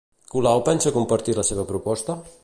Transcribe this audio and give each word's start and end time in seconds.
Colau 0.31 0.61
pensa 0.69 0.93
compartir 0.95 1.35
la 1.41 1.45
seva 1.51 1.67
proposta? 1.73 2.17